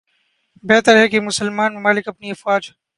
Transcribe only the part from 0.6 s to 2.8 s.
بہتر ہے کہ مسلمان ممالک اپنی افواج